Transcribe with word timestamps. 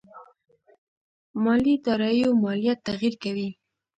مالي 1.43 1.75
داراییو 1.85 2.29
ماليات 2.43 2.79
تغير 2.87 3.13
کوي. 3.23 3.49